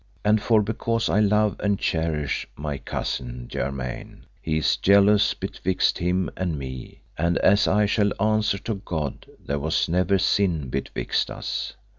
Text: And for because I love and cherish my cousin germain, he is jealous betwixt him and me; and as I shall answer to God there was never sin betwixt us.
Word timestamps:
And 0.25 0.41
for 0.41 0.63
because 0.63 1.09
I 1.09 1.19
love 1.19 1.57
and 1.59 1.77
cherish 1.77 2.47
my 2.55 2.79
cousin 2.79 3.47
germain, 3.47 4.25
he 4.41 4.57
is 4.57 4.75
jealous 4.77 5.35
betwixt 5.35 5.99
him 5.99 6.31
and 6.35 6.57
me; 6.57 7.01
and 7.19 7.37
as 7.37 7.67
I 7.67 7.85
shall 7.85 8.11
answer 8.19 8.57
to 8.57 8.81
God 8.83 9.27
there 9.45 9.59
was 9.59 9.87
never 9.87 10.17
sin 10.17 10.69
betwixt 10.69 11.29
us. 11.29 11.75